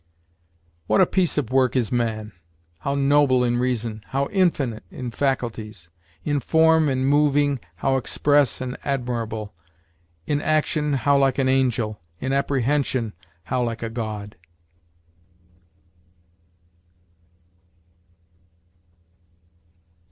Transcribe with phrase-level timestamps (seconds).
[0.87, 2.31] "What a piece of work is man!
[2.79, 4.03] how noble in reason!
[4.07, 5.89] how infinite in faculties!
[6.23, 9.53] in form and moving, how express and admirable!
[10.25, 12.01] in action, how like an angel!
[12.19, 14.37] in apprehension, how like a god!"